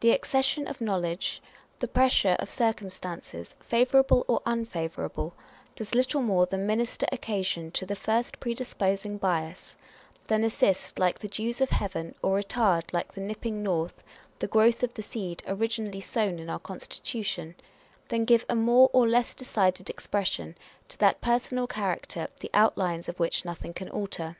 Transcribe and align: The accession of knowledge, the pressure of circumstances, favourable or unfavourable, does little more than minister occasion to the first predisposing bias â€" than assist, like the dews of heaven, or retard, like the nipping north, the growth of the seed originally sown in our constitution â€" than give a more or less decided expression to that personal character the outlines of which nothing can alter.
The 0.00 0.10
accession 0.10 0.68
of 0.68 0.82
knowledge, 0.82 1.40
the 1.80 1.88
pressure 1.88 2.36
of 2.38 2.50
circumstances, 2.50 3.54
favourable 3.60 4.26
or 4.28 4.42
unfavourable, 4.44 5.32
does 5.74 5.94
little 5.94 6.20
more 6.20 6.44
than 6.44 6.66
minister 6.66 7.06
occasion 7.10 7.70
to 7.70 7.86
the 7.86 7.96
first 7.96 8.40
predisposing 8.40 9.16
bias 9.16 9.74
â€" 9.74 10.26
than 10.26 10.44
assist, 10.44 10.98
like 10.98 11.18
the 11.20 11.28
dews 11.28 11.62
of 11.62 11.70
heaven, 11.70 12.14
or 12.20 12.38
retard, 12.38 12.92
like 12.92 13.12
the 13.14 13.22
nipping 13.22 13.62
north, 13.62 14.04
the 14.38 14.46
growth 14.48 14.82
of 14.82 14.92
the 14.92 15.00
seed 15.00 15.42
originally 15.46 16.02
sown 16.02 16.38
in 16.38 16.50
our 16.50 16.58
constitution 16.58 17.54
â€" 18.04 18.08
than 18.08 18.26
give 18.26 18.44
a 18.50 18.54
more 18.54 18.90
or 18.92 19.08
less 19.08 19.32
decided 19.32 19.88
expression 19.88 20.58
to 20.88 20.98
that 20.98 21.22
personal 21.22 21.66
character 21.66 22.28
the 22.40 22.50
outlines 22.52 23.08
of 23.08 23.18
which 23.18 23.46
nothing 23.46 23.72
can 23.72 23.88
alter. 23.88 24.36